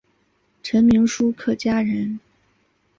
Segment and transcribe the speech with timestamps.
[0.63, 2.19] 陈铭枢客家人。